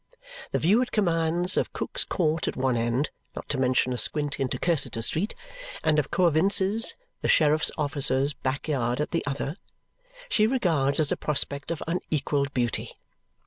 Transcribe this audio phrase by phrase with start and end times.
[0.49, 4.39] The view it commands of Cook's Court at one end (not to mention a squint
[4.39, 5.35] into Cursitor Street)
[5.83, 9.57] and of Coavinses' the sheriff's officer's backyard at the other
[10.27, 12.97] she regards as a prospect of unequalled beauty.